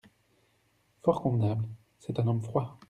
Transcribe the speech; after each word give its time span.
Fort 1.03 1.21
convenable… 1.21 1.69
c’est 1.99 2.19
un 2.19 2.25
homme 2.25 2.41
froid… 2.41 2.79